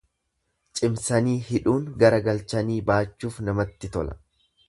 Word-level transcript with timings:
Cimsanii 0.79 1.35
hidhuun 1.49 1.83
garagalchanii 2.05 2.79
baachuuf 2.89 3.39
namatti 3.51 3.95
tola. 3.99 4.19